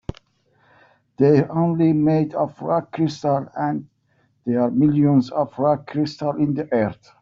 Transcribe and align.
They're 1.17 1.51
only 1.51 1.93
made 1.93 2.33
of 2.33 2.59
rock 2.59 2.91
crystal, 2.91 3.47
and 3.55 3.87
there 4.47 4.61
are 4.61 4.71
millions 4.71 5.29
of 5.29 5.59
rock 5.59 5.85
crystals 5.85 6.37
in 6.39 6.55
the 6.55 6.67
earth. 6.73 7.11